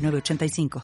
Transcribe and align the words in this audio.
985. 0.00 0.82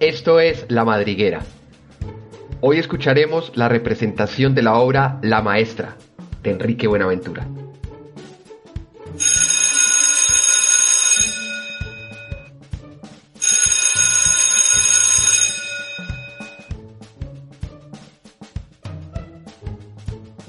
Esto 0.00 0.40
es 0.40 0.64
La 0.68 0.86
Madriguera. 0.86 1.42
Hoy 2.62 2.78
escucharemos 2.78 3.52
la 3.54 3.68
representación 3.68 4.54
de 4.54 4.62
la 4.62 4.78
obra 4.78 5.18
La 5.22 5.42
Maestra, 5.42 5.96
de 6.42 6.50
Enrique 6.50 6.86
Buenaventura. 6.86 7.46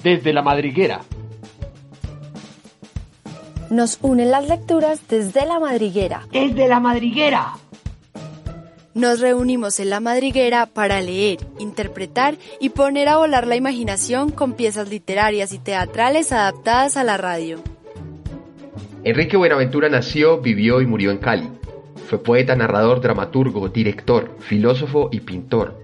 Desde 0.03 0.33
la 0.33 0.41
madriguera. 0.41 1.01
Nos 3.69 3.99
unen 4.01 4.31
las 4.31 4.47
lecturas 4.47 5.01
desde 5.07 5.45
la 5.45 5.59
madriguera. 5.59 6.27
Desde 6.31 6.67
la 6.67 6.79
madriguera. 6.79 7.53
Nos 8.93 9.21
reunimos 9.21 9.79
en 9.79 9.89
la 9.89 10.01
madriguera 10.01 10.65
para 10.65 10.99
leer, 10.99 11.39
interpretar 11.59 12.35
y 12.59 12.69
poner 12.69 13.07
a 13.07 13.17
volar 13.17 13.47
la 13.47 13.55
imaginación 13.55 14.31
con 14.31 14.53
piezas 14.53 14.89
literarias 14.89 15.53
y 15.53 15.59
teatrales 15.59 16.33
adaptadas 16.33 16.97
a 16.97 17.05
la 17.05 17.15
radio. 17.15 17.59
Enrique 19.05 19.37
Buenaventura 19.37 19.87
nació, 19.87 20.41
vivió 20.41 20.81
y 20.81 20.85
murió 20.85 21.11
en 21.11 21.19
Cali. 21.19 21.49
Fue 22.09 22.21
poeta, 22.21 22.57
narrador, 22.57 22.99
dramaturgo, 22.99 23.69
director, 23.69 24.35
filósofo 24.39 25.07
y 25.13 25.21
pintor 25.21 25.81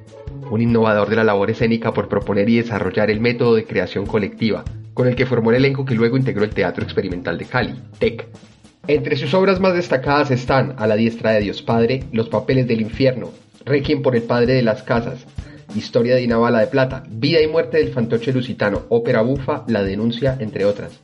un 0.50 0.62
innovador 0.62 1.10
de 1.10 1.16
la 1.16 1.24
labor 1.24 1.50
escénica 1.50 1.94
por 1.94 2.08
proponer 2.08 2.50
y 2.50 2.58
desarrollar 2.58 3.10
el 3.10 3.20
método 3.20 3.56
de 3.56 3.66
creación 3.66 4.06
colectiva, 4.06 4.64
con 4.94 5.08
el 5.08 5.16
que 5.16 5.26
formó 5.26 5.52
el 5.52 5.58
elenco 5.58 5.86
que 5.86 5.96
luego 5.96 6.18
integró 6.18 6.44
el 6.44 6.52
Teatro 6.52 6.84
Experimental 6.84 7.38
de 7.38 7.46
Cali, 7.46 7.76
TEC. 8.00 8.28
Entre 8.88 9.18
sus 9.18 9.34
obras 9.34 9.60
más 9.60 9.74
destacadas 9.74 10.32
están 10.32 10.76
A 10.78 10.88
la 10.88 10.96
diestra 10.96 11.32
de 11.32 11.42
Dios 11.42 11.62
Padre, 11.62 12.06
Los 12.12 12.30
papeles 12.30 12.68
del 12.68 12.82
infierno, 12.82 13.32
Requiem 13.66 14.02
por 14.02 14.16
el 14.16 14.24
Padre 14.24 14.54
de 14.54 14.62
las 14.62 14.84
Casas, 14.84 15.26
Historia 15.76 16.16
de 16.16 16.26
una 16.26 16.38
bala 16.38 16.60
de 16.60 16.68
plata, 16.68 17.04
Vida 17.10 17.42
y 17.42 17.48
muerte 17.48 17.78
del 17.78 17.90
fantoche 17.90 18.32
lusitano, 18.32 18.84
Ópera 18.90 19.22
bufa, 19.22 19.66
La 19.68 19.84
denuncia, 19.84 20.38
entre 20.40 20.64
otras. 20.64 21.02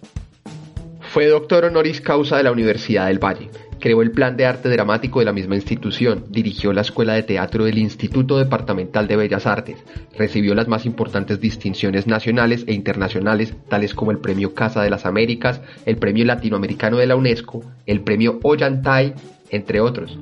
Fue 1.01 1.27
doctor 1.27 1.65
honoris 1.65 2.01
causa 2.01 2.37
de 2.37 2.43
la 2.43 2.51
Universidad 2.51 3.07
del 3.07 3.23
Valle, 3.23 3.49
Creó 3.79 4.01
el 4.01 4.11
plan 4.11 4.37
de 4.37 4.45
arte 4.45 4.69
dramático 4.69 5.19
de 5.19 5.25
la 5.25 5.33
misma 5.33 5.55
institución, 5.55 6.25
dirigió 6.29 6.73
la 6.73 6.81
escuela 6.81 7.13
de 7.13 7.23
teatro 7.23 7.65
del 7.65 7.77
Instituto 7.77 8.37
Departamental 8.37 9.07
de 9.07 9.15
Bellas 9.15 9.45
Artes, 9.45 9.83
recibió 10.17 10.55
las 10.55 10.67
más 10.67 10.85
importantes 10.85 11.39
distinciones 11.39 12.07
nacionales 12.07 12.63
e 12.67 12.73
internacionales, 12.73 13.53
tales 13.69 13.93
como 13.93 14.11
el 14.11 14.19
Premio 14.19 14.53
Casa 14.53 14.81
de 14.81 14.89
las 14.89 15.05
Américas, 15.05 15.61
el 15.85 15.97
Premio 15.97 16.25
Latinoamericano 16.25 16.97
de 16.97 17.07
la 17.07 17.15
UNESCO, 17.15 17.61
el 17.85 18.01
Premio 18.01 18.39
Ollantay, 18.43 19.13
entre 19.49 19.81
otros. 19.81 20.17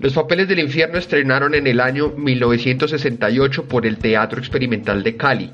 Los 0.00 0.12
papeles 0.12 0.46
del 0.46 0.60
infierno 0.60 0.96
estrenaron 0.96 1.56
en 1.56 1.66
el 1.66 1.80
año 1.80 2.12
1968 2.16 3.64
por 3.64 3.84
el 3.84 3.98
Teatro 3.98 4.38
Experimental 4.38 5.02
de 5.02 5.16
Cali, 5.16 5.50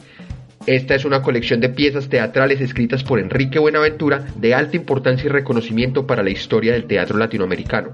esta 0.66 0.94
es 0.94 1.04
una 1.04 1.20
colección 1.20 1.60
de 1.60 1.68
piezas 1.68 2.08
teatrales 2.08 2.60
escritas 2.60 3.04
por 3.04 3.18
Enrique 3.18 3.58
Buenaventura 3.58 4.24
de 4.36 4.54
alta 4.54 4.76
importancia 4.76 5.26
y 5.26 5.28
reconocimiento 5.28 6.06
para 6.06 6.22
la 6.22 6.30
historia 6.30 6.72
del 6.72 6.86
teatro 6.86 7.18
latinoamericano 7.18 7.90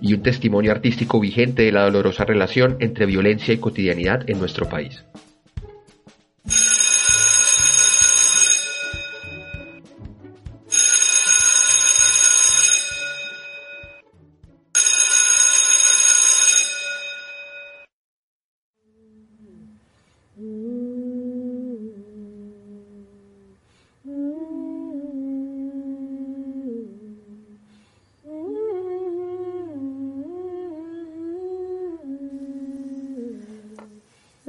y 0.00 0.12
un 0.12 0.22
testimonio 0.22 0.72
artístico 0.72 1.18
vigente 1.20 1.62
de 1.62 1.72
la 1.72 1.84
dolorosa 1.84 2.24
relación 2.26 2.76
entre 2.80 3.06
violencia 3.06 3.54
y 3.54 3.58
cotidianidad 3.58 4.28
en 4.28 4.38
nuestro 4.38 4.68
país. 4.68 5.04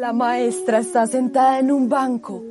La 0.03 0.11
maestra 0.11 0.79
está 0.79 1.07
sentada 1.07 1.59
en 1.59 1.71
un 1.71 1.87
banco. 1.87 2.43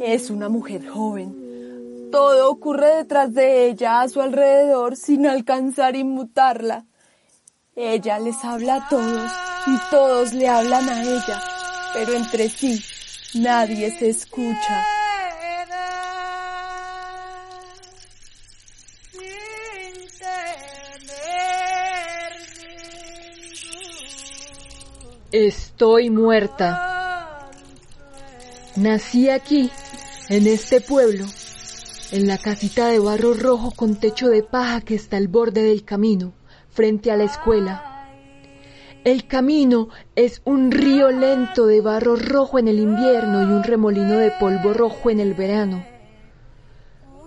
Es 0.00 0.30
una 0.30 0.48
mujer 0.48 0.86
joven. 0.86 2.10
Todo 2.12 2.48
ocurre 2.48 2.98
detrás 2.98 3.34
de 3.34 3.66
ella, 3.66 4.02
a 4.02 4.08
su 4.08 4.20
alrededor, 4.20 4.94
sin 4.94 5.26
alcanzar 5.26 5.96
inmutarla. 5.96 6.84
Ella 7.74 8.20
les 8.20 8.44
habla 8.44 8.76
a 8.76 8.88
todos 8.88 9.32
y 9.66 9.76
todos 9.90 10.32
le 10.32 10.46
hablan 10.46 10.88
a 10.88 11.02
ella, 11.02 11.42
pero 11.92 12.12
entre 12.12 12.48
sí 12.48 12.80
nadie 13.34 13.90
se 13.90 14.10
escucha. 14.10 14.84
Estoy 25.32 26.08
muerta. 26.08 27.50
Nací 28.76 29.28
aquí, 29.28 29.72
en 30.28 30.46
este 30.46 30.80
pueblo, 30.80 31.24
en 32.12 32.28
la 32.28 32.38
casita 32.38 32.86
de 32.86 33.00
barro 33.00 33.34
rojo 33.34 33.72
con 33.72 33.96
techo 33.96 34.28
de 34.28 34.44
paja 34.44 34.82
que 34.82 34.94
está 34.94 35.16
al 35.16 35.26
borde 35.26 35.64
del 35.64 35.84
camino, 35.84 36.32
frente 36.70 37.10
a 37.10 37.16
la 37.16 37.24
escuela. 37.24 38.08
El 39.02 39.26
camino 39.26 39.88
es 40.14 40.42
un 40.44 40.70
río 40.70 41.10
lento 41.10 41.66
de 41.66 41.80
barro 41.80 42.14
rojo 42.14 42.60
en 42.60 42.68
el 42.68 42.78
invierno 42.78 43.42
y 43.42 43.46
un 43.46 43.64
remolino 43.64 44.18
de 44.18 44.30
polvo 44.30 44.74
rojo 44.74 45.10
en 45.10 45.18
el 45.18 45.34
verano. 45.34 45.84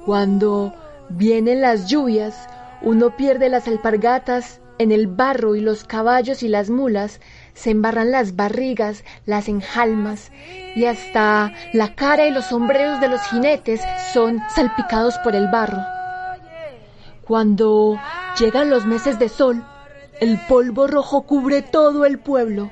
Cuando 0.06 0.74
vienen 1.10 1.60
las 1.60 1.90
lluvias, 1.90 2.48
uno 2.82 3.18
pierde 3.18 3.50
las 3.50 3.68
alpargatas 3.68 4.62
en 4.78 4.94
el 4.94 5.08
barro 5.08 5.56
y 5.56 5.60
los 5.60 5.84
caballos 5.84 6.42
y 6.42 6.48
las 6.48 6.70
mulas 6.70 7.20
se 7.54 7.72
embarran 7.72 8.12
las 8.12 8.36
barrigas, 8.36 9.04
las 9.26 9.50
enjalmas 9.50 10.32
y 10.76 10.86
hasta 10.86 11.54
la 11.74 11.96
cara 11.96 12.28
y 12.28 12.32
los 12.32 12.46
sombreros 12.46 13.00
de 13.02 13.10
los 13.10 13.22
jinetes 13.24 13.82
son 14.14 14.40
salpicados 14.54 15.18
por 15.20 15.36
el 15.36 15.48
barro. 15.48 15.80
Cuando 17.22 18.00
llegan 18.40 18.70
los 18.70 18.86
meses 18.86 19.20
de 19.20 19.30
sol, 19.30 19.64
el 20.20 20.40
polvo 20.48 20.88
rojo 20.88 21.24
cubre 21.24 21.62
todo 21.62 22.06
el 22.06 22.20
pueblo. 22.20 22.70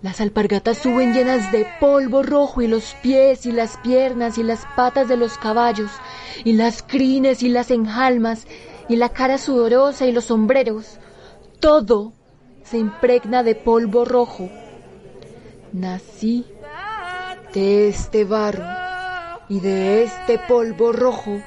Las 0.00 0.20
alpargatas 0.20 0.78
suben 0.78 1.14
llenas 1.14 1.52
de 1.52 1.66
polvo 1.78 2.22
rojo 2.22 2.62
y 2.62 2.66
los 2.66 2.94
pies 3.02 3.46
y 3.46 3.52
las 3.52 3.76
piernas 3.76 4.38
y 4.38 4.42
las 4.42 4.66
patas 4.74 5.06
de 5.06 5.16
los 5.16 5.38
caballos 5.38 5.90
y 6.44 6.54
las 6.54 6.82
crines 6.82 7.42
y 7.44 7.48
las 7.48 7.70
enjalmas 7.70 8.46
y 8.88 8.96
la 8.96 9.10
cara 9.10 9.38
sudorosa 9.38 10.06
y 10.06 10.12
los 10.12 10.24
sombreros. 10.24 10.98
Todo 11.60 12.12
se 12.64 12.78
impregna 12.78 13.42
de 13.42 13.54
polvo 13.54 14.04
rojo. 14.04 14.48
Nací 15.72 16.46
de 17.54 17.88
este 17.88 18.24
barro 18.24 18.64
y 19.48 19.60
de 19.60 20.04
este 20.04 20.38
polvo 20.38 20.92
rojo 20.92 21.40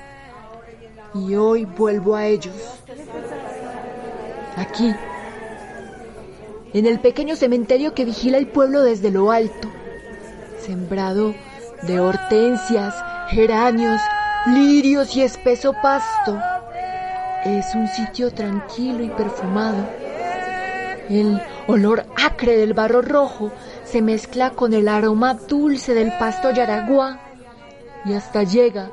y 1.13 1.35
hoy 1.35 1.65
vuelvo 1.65 2.15
a 2.15 2.25
ellos. 2.25 2.55
Aquí, 4.57 4.93
en 6.73 6.85
el 6.85 6.99
pequeño 6.99 7.35
cementerio 7.35 7.93
que 7.93 8.05
vigila 8.05 8.37
el 8.37 8.47
pueblo 8.47 8.83
desde 8.83 9.11
lo 9.11 9.31
alto, 9.31 9.69
sembrado 10.59 11.33
de 11.83 11.99
hortensias, 11.99 12.95
geranios, 13.29 14.01
lirios 14.47 15.15
y 15.15 15.21
espeso 15.21 15.73
pasto. 15.81 16.39
Es 17.43 17.75
un 17.75 17.87
sitio 17.87 18.31
tranquilo 18.31 19.03
y 19.03 19.09
perfumado 19.09 20.04
el 21.09 21.41
olor 21.67 22.05
acre 22.15 22.57
del 22.57 22.73
barro 22.73 23.01
rojo 23.01 23.51
se 23.83 24.01
mezcla 24.01 24.51
con 24.51 24.73
el 24.73 24.87
aroma 24.87 25.33
dulce 25.33 25.93
del 25.93 26.11
pasto 26.17 26.51
yaragua 26.51 27.19
y 28.05 28.13
hasta 28.13 28.43
llega, 28.43 28.91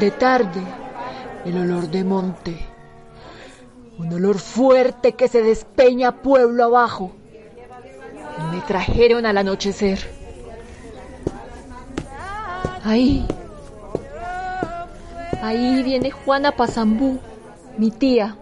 de 0.00 0.10
tarde, 0.10 0.62
el 1.44 1.58
olor 1.58 1.88
de 1.88 2.04
monte. 2.04 2.66
Un 3.98 4.12
olor 4.12 4.38
fuerte 4.38 5.12
que 5.12 5.28
se 5.28 5.42
despeña 5.42 6.22
pueblo 6.22 6.64
abajo. 6.64 7.12
Me 8.52 8.60
trajeron 8.62 9.24
al 9.24 9.38
anochecer. 9.38 9.98
Ahí, 12.84 13.26
ahí 15.42 15.82
viene 15.82 16.10
Juana 16.10 16.52
Pasambú, 16.52 17.18
mi 17.78 17.90
tía. 17.90 18.36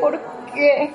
¿Por 0.00 0.20
qué? 0.52 0.92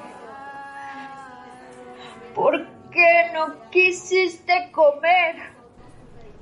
Quisiste 3.72 4.70
comer? 4.72 5.36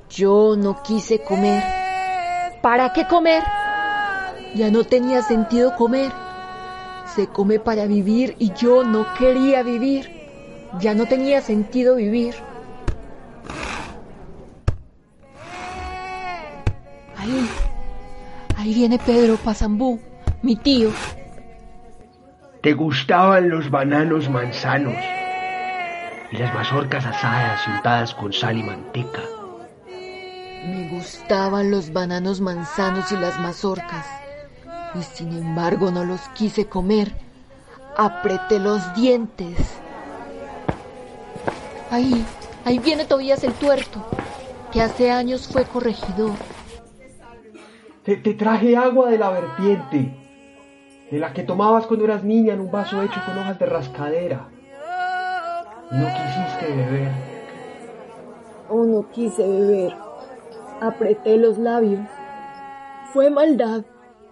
Yo 0.09 0.55
no 0.57 0.81
quise 0.81 1.19
comer. 1.19 1.63
¿Para 2.61 2.91
qué 2.91 3.05
comer? 3.07 3.43
Ya 4.55 4.69
no 4.71 4.83
tenía 4.83 5.21
sentido 5.21 5.75
comer. 5.75 6.11
Se 7.15 7.27
come 7.27 7.59
para 7.59 7.85
vivir 7.85 8.35
y 8.39 8.51
yo 8.53 8.83
no 8.83 9.05
quería 9.13 9.63
vivir. 9.63 10.09
Ya 10.79 10.93
no 10.93 11.05
tenía 11.05 11.41
sentido 11.41 11.95
vivir. 11.95 12.35
Ahí, 17.15 17.49
ahí 18.57 18.73
viene 18.73 18.99
Pedro 18.99 19.37
Pasambú, 19.37 19.99
mi 20.41 20.55
tío. 20.55 20.91
¿Te 22.61 22.73
gustaban 22.73 23.49
los 23.49 23.69
bananos 23.69 24.29
manzanos? 24.29 25.18
Y 26.31 26.37
las 26.37 26.53
mazorcas 26.53 27.05
asadas 27.05 27.61
y 27.67 27.71
untadas 27.71 28.13
con 28.13 28.31
sal 28.31 28.57
y 28.57 28.63
manteca. 28.63 29.21
Me 30.65 30.89
gustaban 30.89 31.71
los 31.71 31.91
bananos 31.91 32.41
manzanos 32.41 33.11
y 33.11 33.17
las 33.17 33.39
mazorcas. 33.39 34.05
Y 34.93 35.01
sin 35.01 35.31
embargo 35.35 35.89
no 35.91 36.03
los 36.03 36.21
quise 36.29 36.67
comer. 36.67 37.13
Apreté 37.97 38.59
los 38.59 38.93
dientes. 38.93 39.57
Ahí, 41.91 42.23
ahí 42.65 42.77
viene 42.77 43.05
Tobías 43.05 43.43
el 43.43 43.53
tuerto, 43.53 44.05
que 44.71 44.81
hace 44.81 45.11
años 45.11 45.47
fue 45.47 45.65
corregidor. 45.65 46.35
Te, 48.03 48.17
te 48.17 48.35
traje 48.35 48.77
agua 48.77 49.09
de 49.09 49.17
la 49.17 49.31
vertiente, 49.31 50.15
de 51.09 51.19
la 51.19 51.33
que 51.33 51.43
tomabas 51.43 51.87
cuando 51.87 52.05
eras 52.05 52.23
niña 52.23 52.53
en 52.53 52.59
un 52.59 52.71
vaso 52.71 53.01
hecho 53.01 53.19
con 53.25 53.37
hojas 53.39 53.57
de 53.57 53.65
rascadera. 53.65 54.49
No 55.91 56.05
quisiste 56.05 56.75
beber. 56.75 57.11
Oh, 58.69 58.85
no 58.85 59.09
quise 59.09 59.41
beber. 59.41 59.93
Apreté 60.81 61.37
los 61.37 61.57
labios. 61.57 62.07
Fue 63.11 63.31
maldad. 63.31 63.85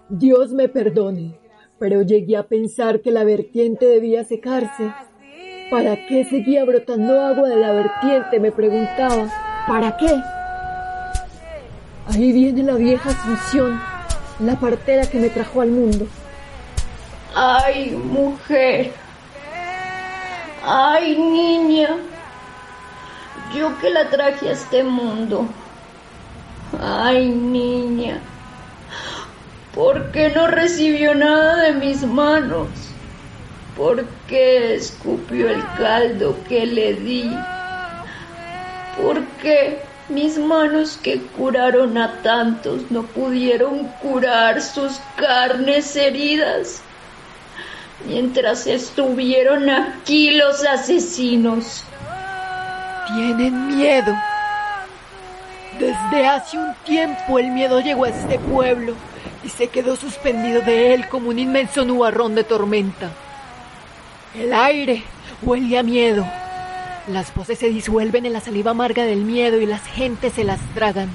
Dios 0.10 0.54
me 0.54 0.70
perdone. 0.70 1.40
Pero 1.80 2.04
llegué 2.04 2.38
a 2.38 2.48
pensar 2.48 3.02
que 3.02 3.12
la 3.12 3.24
vertiente 3.24 3.86
debía 3.86 4.24
secarse. 4.24 4.94
¿Para 5.72 6.06
qué 6.08 6.26
seguía 6.26 6.64
brotando 6.64 7.22
agua 7.22 7.50
de 7.50 7.56
la 7.56 7.72
vertiente? 7.72 8.40
Me 8.40 8.52
preguntaba. 8.52 9.28
¿Para 9.68 9.98
qué? 9.98 10.22
Ahí 12.08 12.32
viene 12.32 12.64
la 12.64 12.76
vieja 12.76 13.10
Asunción, 13.10 13.82
la 14.40 14.56
partera 14.56 15.10
que 15.10 15.20
me 15.20 15.30
trajo 15.30 15.62
al 15.62 15.72
mundo. 15.72 16.08
Ay, 17.36 17.92
mujer. 17.92 18.92
Ay, 20.70 21.16
niña. 21.16 21.96
Yo 23.56 23.80
que 23.80 23.90
la 23.90 24.10
traje 24.10 24.50
a 24.50 24.52
este 24.52 24.84
mundo. 24.84 25.46
Ay, 26.78 27.30
niña. 27.30 28.20
¿Por 29.74 30.12
qué 30.12 30.30
no 30.30 30.48
recibió 30.48 31.16
nada 31.16 31.56
de 31.62 31.72
mis 31.72 32.04
manos? 32.04 32.68
¿Por 33.78 34.04
qué 34.28 34.76
escupió 34.76 35.48
el 35.48 35.64
caldo 35.78 36.38
que 36.50 36.66
le 36.66 36.96
di? 36.96 37.34
¿Por 39.02 39.24
qué 39.42 39.82
mis 40.10 40.38
manos 40.38 40.98
que 41.02 41.22
curaron 41.22 41.98
a 41.98 42.22
tantos 42.24 42.92
no 42.92 43.04
pudieron 43.04 43.88
curar 44.02 44.62
sus 44.62 45.00
carnes 45.16 45.96
heridas? 45.96 46.82
Mientras 48.08 48.66
estuvieron 48.68 49.70
aquí 49.70 50.32
los 50.32 50.66
asesinos. 50.66 51.84
Tienen 53.08 53.76
miedo. 53.76 54.16
Desde 55.78 56.26
hace 56.26 56.58
un 56.58 56.74
tiempo 56.86 57.38
el 57.38 57.52
miedo 57.52 57.82
llegó 57.82 58.06
a 58.06 58.10
este 58.10 58.40
pueblo 58.40 58.94
y 59.44 59.50
se 59.50 59.68
quedó 59.68 59.98
suspendido 59.98 60.62
de 60.62 60.94
él 60.94 61.10
como 61.10 61.30
un 61.30 61.38
inmenso 61.38 61.84
nubarrón 61.84 62.34
de 62.34 62.46
tormenta. 62.46 63.12
El 64.34 64.54
aire 64.54 65.04
huele 65.42 65.78
a 65.78 65.84
miedo. 65.84 66.26
Las 67.10 67.36
voces 67.36 67.60
se 67.60 67.68
disuelven 67.68 68.26
en 68.26 68.34
la 68.34 68.40
saliva 68.40 68.72
amarga 68.72 69.04
del 69.04 69.20
miedo 69.20 69.60
y 69.60 69.66
las 69.66 69.84
gentes 69.86 70.32
se 70.34 70.46
las 70.46 70.62
tragan. 70.74 71.10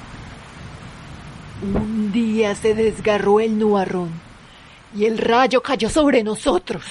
Un 1.63 2.11
día 2.11 2.53
se 2.53 2.75
desgarró 2.75 3.39
el 3.39 3.57
nubarrón 3.57 4.22
y 4.95 5.05
el 5.05 5.17
rayo 5.17 5.61
cayó 5.61 5.89
sobre 5.89 6.23
nosotros. 6.23 6.83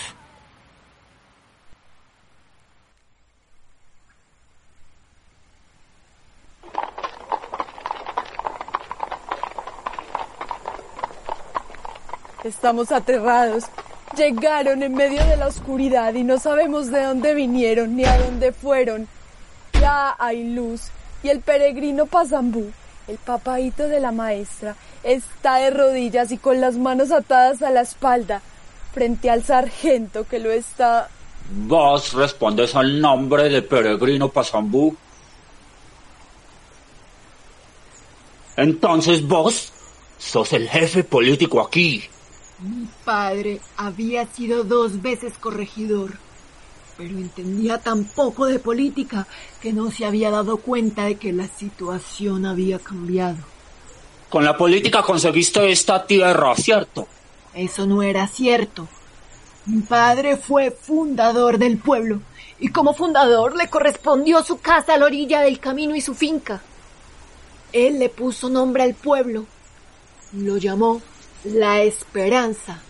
Estamos 12.44 12.90
aterrados. 12.90 13.64
Llegaron 14.16 14.82
en 14.82 14.94
medio 14.94 15.24
de 15.24 15.36
la 15.36 15.46
oscuridad 15.46 16.12
y 16.14 16.24
no 16.24 16.38
sabemos 16.38 16.90
de 16.90 17.04
dónde 17.04 17.34
vinieron 17.34 17.96
ni 17.96 18.04
a 18.04 18.18
dónde 18.18 18.52
fueron. 18.52 19.06
Ya 19.80 20.16
hay 20.18 20.52
luz 20.52 20.90
y 21.22 21.28
el 21.28 21.40
peregrino 21.40 22.06
Pasambú, 22.06 22.72
el 23.06 23.16
papaito 23.18 23.86
de 23.86 24.00
la 24.00 24.10
maestra, 24.10 24.74
está 25.02 25.56
de 25.56 25.70
rodillas 25.70 26.32
y 26.32 26.38
con 26.38 26.60
las 26.60 26.76
manos 26.76 27.10
atadas 27.10 27.62
a 27.62 27.70
la 27.70 27.82
espalda 27.82 28.42
frente 28.92 29.30
al 29.30 29.44
sargento 29.44 30.26
que 30.26 30.38
lo 30.38 30.50
está... 30.50 31.08
¿Vos 31.66 32.12
respondes 32.12 32.74
al 32.76 33.00
nombre 33.00 33.48
de 33.48 33.62
peregrino 33.62 34.28
Pasambú? 34.28 34.96
Entonces 38.56 39.26
vos 39.26 39.72
sos 40.18 40.52
el 40.52 40.68
jefe 40.68 41.04
político 41.04 41.60
aquí. 41.60 42.04
Mi 42.60 42.86
padre 43.04 43.60
había 43.76 44.26
sido 44.26 44.62
dos 44.62 45.02
veces 45.02 45.32
corregidor, 45.38 46.12
pero 46.96 47.18
entendía 47.18 47.78
tan 47.78 48.04
poco 48.04 48.46
de 48.46 48.60
política 48.60 49.26
que 49.60 49.72
no 49.72 49.90
se 49.90 50.04
había 50.04 50.30
dado 50.30 50.58
cuenta 50.58 51.06
de 51.06 51.16
que 51.16 51.32
la 51.32 51.48
situación 51.48 52.46
había 52.46 52.78
cambiado. 52.78 53.51
Con 54.32 54.46
la 54.46 54.56
política 54.56 55.02
conseguiste 55.02 55.70
esta 55.70 56.06
tierra, 56.06 56.54
¿cierto? 56.56 57.06
Eso 57.52 57.84
no 57.84 58.02
era 58.02 58.26
cierto. 58.26 58.88
Mi 59.66 59.82
padre 59.82 60.38
fue 60.38 60.70
fundador 60.70 61.58
del 61.58 61.76
pueblo 61.76 62.22
y 62.58 62.68
como 62.68 62.94
fundador 62.94 63.54
le 63.54 63.68
correspondió 63.68 64.42
su 64.42 64.58
casa 64.58 64.94
a 64.94 64.96
la 64.96 65.04
orilla 65.04 65.42
del 65.42 65.60
camino 65.60 65.94
y 65.94 66.00
su 66.00 66.14
finca. 66.14 66.62
Él 67.74 67.98
le 67.98 68.08
puso 68.08 68.48
nombre 68.48 68.84
al 68.84 68.94
pueblo. 68.94 69.44
Lo 70.32 70.56
llamó 70.56 71.02
La 71.44 71.82
Esperanza. 71.82 72.80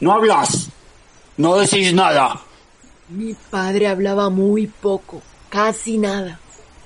No 0.00 0.10
hablas. 0.10 0.70
No 1.36 1.54
decís 1.54 1.94
nada. 1.94 2.40
Mi 3.10 3.34
padre 3.34 3.86
hablaba 3.86 4.28
muy 4.28 4.66
poco, 4.66 5.22
casi 5.50 5.98
nada. 5.98 6.40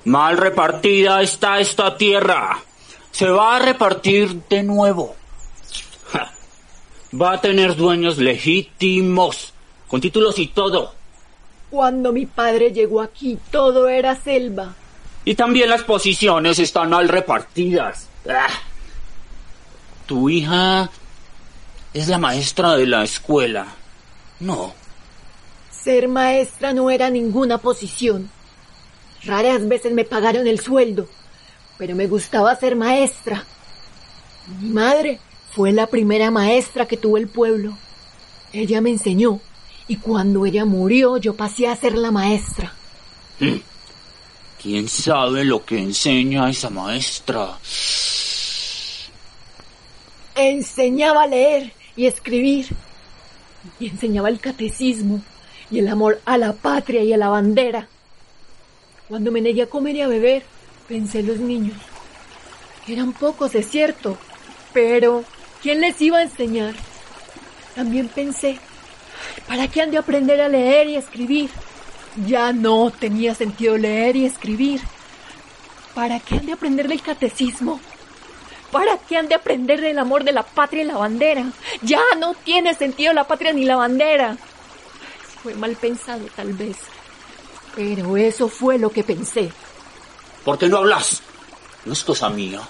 Mal 0.05 0.37
repartida 0.37 1.23
está 1.23 1.59
esta 1.59 1.97
tierra. 1.97 2.59
Se 3.11 3.29
va 3.29 3.57
a 3.57 3.59
repartir 3.59 4.41
de 4.49 4.63
nuevo. 4.63 5.15
Ja. 6.11 6.31
Va 7.19 7.33
a 7.33 7.41
tener 7.41 7.75
dueños 7.75 8.17
legítimos, 8.17 9.53
con 9.87 10.01
títulos 10.01 10.39
y 10.39 10.47
todo. 10.47 10.93
Cuando 11.69 12.11
mi 12.11 12.25
padre 12.25 12.71
llegó 12.71 13.01
aquí, 13.01 13.37
todo 13.51 13.87
era 13.87 14.15
selva. 14.15 14.73
Y 15.23 15.35
también 15.35 15.69
las 15.69 15.83
posiciones 15.83 16.59
están 16.59 16.89
mal 16.89 17.07
repartidas. 17.07 18.07
Ah. 18.27 18.47
Tu 20.05 20.29
hija 20.29 20.89
es 21.93 22.07
la 22.07 22.17
maestra 22.17 22.75
de 22.75 22.87
la 22.87 23.03
escuela. 23.03 23.67
No. 24.39 24.73
Ser 25.69 26.07
maestra 26.07 26.73
no 26.73 26.89
era 26.89 27.09
ninguna 27.09 27.57
posición. 27.57 28.29
Raras 29.23 29.67
veces 29.67 29.93
me 29.93 30.03
pagaron 30.03 30.47
el 30.47 30.59
sueldo, 30.59 31.07
pero 31.81 31.95
me 31.95 32.05
gustaba 32.05 32.55
ser 32.55 32.75
maestra. 32.75 33.43
Mi 34.59 34.69
madre 34.69 35.19
fue 35.49 35.71
la 35.71 35.87
primera 35.87 36.29
maestra 36.29 36.85
que 36.85 36.95
tuvo 36.95 37.17
el 37.17 37.27
pueblo. 37.27 37.75
Ella 38.53 38.81
me 38.81 38.91
enseñó 38.91 39.39
y 39.87 39.95
cuando 39.95 40.45
ella 40.45 40.63
murió 40.63 41.17
yo 41.17 41.33
pasé 41.33 41.67
a 41.67 41.75
ser 41.75 41.97
la 41.97 42.11
maestra. 42.11 42.71
Mm. 43.39 43.55
¿Quién 44.61 44.87
sabe 44.87 45.43
lo 45.43 45.65
que 45.65 45.79
enseña 45.79 46.51
esa 46.51 46.69
maestra? 46.69 47.57
Enseñaba 50.35 51.23
a 51.23 51.27
leer 51.27 51.73
y 51.95 52.05
escribir. 52.05 52.67
Y 53.79 53.87
enseñaba 53.87 54.29
el 54.29 54.39
catecismo 54.39 55.19
y 55.71 55.79
el 55.79 55.87
amor 55.87 56.21
a 56.25 56.37
la 56.37 56.53
patria 56.53 57.01
y 57.01 57.11
a 57.11 57.17
la 57.17 57.29
bandera. 57.29 57.87
Cuando 59.09 59.31
me 59.31 59.41
negué 59.41 59.63
a 59.63 59.67
comer 59.67 59.95
y 59.95 60.01
a 60.01 60.07
beber, 60.07 60.43
pensé 60.91 61.19
en 61.19 61.27
los 61.27 61.39
niños. 61.39 61.77
Eran 62.85 63.13
pocos, 63.13 63.55
es 63.55 63.69
cierto, 63.69 64.17
pero 64.73 65.23
¿quién 65.61 65.79
les 65.79 66.01
iba 66.01 66.17
a 66.17 66.23
enseñar? 66.23 66.73
También 67.75 68.09
pensé, 68.09 68.59
¿para 69.47 69.69
qué 69.69 69.81
han 69.81 69.91
de 69.91 69.99
aprender 69.99 70.41
a 70.41 70.49
leer 70.49 70.87
y 70.87 70.97
escribir? 70.97 71.49
Ya 72.27 72.51
no 72.51 72.91
tenía 72.91 73.33
sentido 73.35 73.77
leer 73.77 74.17
y 74.17 74.25
escribir. 74.25 74.81
¿Para 75.95 76.19
qué 76.19 76.35
han 76.35 76.45
de 76.45 76.51
aprender 76.51 76.89
del 76.89 77.01
catecismo? 77.01 77.79
¿Para 78.69 78.97
qué 78.97 79.15
han 79.15 79.29
de 79.29 79.35
aprender 79.35 79.79
del 79.79 79.97
amor 79.97 80.25
de 80.25 80.33
la 80.33 80.43
patria 80.43 80.83
y 80.83 80.87
la 80.87 80.97
bandera? 80.97 81.45
Ya 81.83 82.01
no 82.19 82.33
tiene 82.33 82.73
sentido 82.73 83.13
la 83.13 83.27
patria 83.27 83.53
ni 83.53 83.63
la 83.63 83.77
bandera. 83.77 84.35
Fue 85.41 85.53
mal 85.53 85.73
pensado, 85.77 86.25
tal 86.35 86.51
vez. 86.51 86.75
Pero 87.77 88.17
eso 88.17 88.49
fue 88.49 88.77
lo 88.77 88.89
que 88.89 89.05
pensé. 89.05 89.53
¿Por 90.43 90.57
qué 90.57 90.67
no 90.67 90.77
hablas? 90.77 91.21
No 91.85 91.93
es 91.93 92.03
cosa 92.03 92.29
mía. 92.29 92.61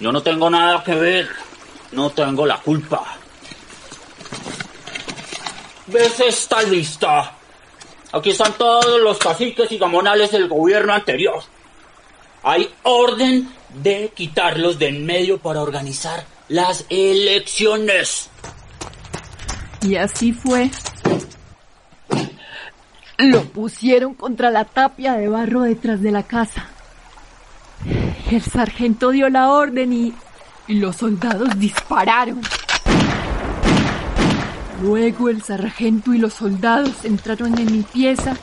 Yo 0.00 0.12
no 0.12 0.22
tengo 0.22 0.50
nada 0.50 0.82
que 0.82 0.94
ver. 0.94 1.28
No 1.92 2.10
tengo 2.10 2.46
la 2.46 2.58
culpa. 2.58 3.04
¿Ves 5.86 6.20
esta 6.20 6.62
lista? 6.62 7.32
Aquí 8.12 8.30
están 8.30 8.54
todos 8.54 9.00
los 9.00 9.18
caciques 9.18 9.70
y 9.70 9.78
gamonales 9.78 10.32
del 10.32 10.48
gobierno 10.48 10.92
anterior. 10.92 11.42
Hay 12.42 12.72
orden 12.82 13.52
de 13.82 14.12
quitarlos 14.14 14.78
de 14.78 14.88
en 14.88 15.04
medio 15.04 15.38
para 15.38 15.62
organizar 15.62 16.24
las 16.48 16.84
elecciones. 16.88 18.28
Y 19.82 19.96
así 19.96 20.32
fue. 20.32 20.70
Lo 23.18 23.44
pusieron 23.44 24.12
contra 24.14 24.50
la 24.50 24.66
tapia 24.66 25.14
de 25.14 25.28
barro 25.28 25.62
detrás 25.62 26.02
de 26.02 26.10
la 26.10 26.22
casa. 26.22 26.66
El 28.30 28.42
sargento 28.42 29.10
dio 29.10 29.30
la 29.30 29.52
orden 29.52 29.92
y, 29.92 30.12
y 30.66 30.74
los 30.74 30.96
soldados 30.96 31.58
dispararon. 31.58 32.42
Luego 34.82 35.30
el 35.30 35.42
sargento 35.42 36.12
y 36.12 36.18
los 36.18 36.34
soldados 36.34 37.04
entraron 37.04 37.58
en 37.58 37.72
mi 37.72 37.82
pieza 37.82 38.36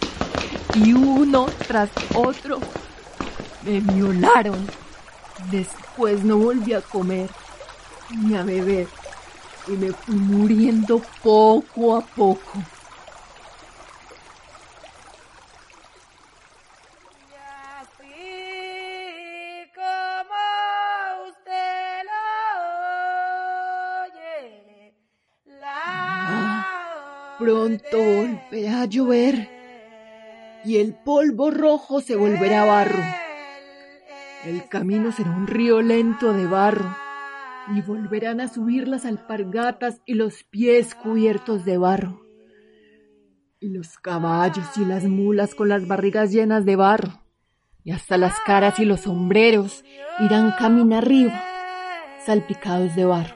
y 0.74 0.94
uno 0.94 1.46
tras 1.68 1.90
otro 2.16 2.60
me 3.64 3.80
violaron. 3.80 4.66
Después 5.52 6.24
no 6.24 6.38
volví 6.38 6.74
a 6.74 6.82
comer 6.82 7.30
ni 8.10 8.36
a 8.36 8.44
beber 8.44 8.88
y 9.68 9.72
me 9.72 9.92
fui 9.92 10.16
muriendo 10.16 11.00
poco 11.22 11.98
a 11.98 12.02
poco. 12.02 12.54
A 28.84 28.86
llover 28.86 29.50
y 30.66 30.78
el 30.78 30.94
polvo 30.94 31.52
rojo 31.52 32.02
se 32.02 32.16
volverá 32.16 32.66
barro. 32.66 33.04
El 34.46 34.68
camino 34.68 35.12
será 35.14 35.32
un 35.32 35.48
río 35.48 35.82
lento 35.82 36.34
de 36.34 36.46
barro 36.46 36.96
y 37.74 37.82
volverán 37.82 38.42
a 38.42 38.50
subir 38.50 38.90
las 38.90 39.06
alpargatas 39.06 40.02
y 40.06 40.16
los 40.16 40.44
pies 40.44 40.96
cubiertos 40.96 41.64
de 41.64 41.78
barro. 41.78 42.22
Y 43.62 43.70
los 43.70 43.98
caballos 43.98 44.66
y 44.76 44.84
las 44.84 45.06
mulas 45.06 45.56
con 45.56 45.70
las 45.70 45.88
barrigas 45.88 46.32
llenas 46.32 46.66
de 46.66 46.76
barro. 46.76 47.22
Y 47.86 47.92
hasta 47.92 48.18
las 48.18 48.38
caras 48.42 48.80
y 48.80 48.86
los 48.86 49.02
sombreros 49.02 49.86
irán 50.20 50.54
camino 50.60 50.98
arriba, 50.98 51.42
salpicados 52.26 52.96
de 52.98 53.06
barro. 53.06 53.36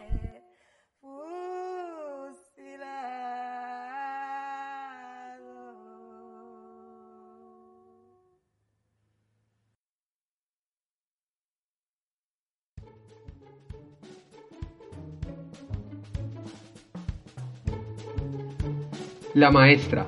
La 19.38 19.52
maestra, 19.52 20.08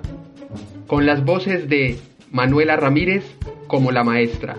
con 0.87 1.05
las 1.05 1.23
voces 1.23 1.69
de 1.69 1.99
Manuela 2.31 2.77
Ramírez 2.77 3.23
como 3.67 3.91
la 3.91 4.03
maestra, 4.03 4.57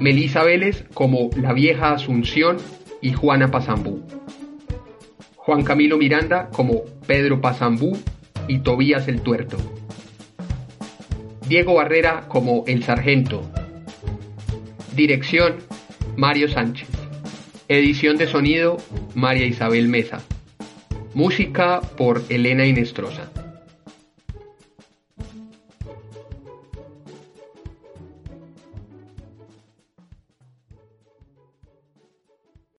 Melisa 0.00 0.42
Vélez 0.42 0.84
como 0.92 1.30
la 1.36 1.52
vieja 1.52 1.92
Asunción 1.92 2.56
y 3.00 3.12
Juana 3.12 3.52
Pasambú, 3.52 4.02
Juan 5.36 5.62
Camilo 5.62 5.98
Miranda 5.98 6.50
como 6.50 6.82
Pedro 7.06 7.40
Pasambú 7.40 7.96
y 8.48 8.58
Tobías 8.58 9.06
el 9.06 9.20
Tuerto, 9.20 9.56
Diego 11.46 11.74
Barrera 11.74 12.24
como 12.26 12.64
el 12.66 12.82
sargento, 12.82 13.48
dirección 14.96 15.58
Mario 16.16 16.48
Sánchez, 16.48 16.88
edición 17.68 18.16
de 18.16 18.26
sonido 18.26 18.78
María 19.14 19.46
Isabel 19.46 19.86
Mesa. 19.86 20.22
Música 21.14 21.80
por 21.96 22.22
Elena 22.30 22.64
Inestrosa. 22.64 23.41